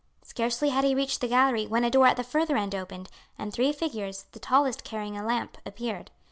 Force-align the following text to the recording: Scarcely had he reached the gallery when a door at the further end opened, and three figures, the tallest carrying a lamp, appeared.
Scarcely 0.23 0.69
had 0.69 0.83
he 0.83 0.95
reached 0.95 1.21
the 1.21 1.27
gallery 1.27 1.67
when 1.67 1.83
a 1.83 1.91
door 1.91 2.07
at 2.07 2.17
the 2.17 2.23
further 2.23 2.57
end 2.57 2.73
opened, 2.73 3.07
and 3.37 3.53
three 3.53 3.71
figures, 3.71 4.25
the 4.31 4.39
tallest 4.39 4.83
carrying 4.83 5.15
a 5.15 5.21
lamp, 5.23 5.59
appeared. 5.63 6.09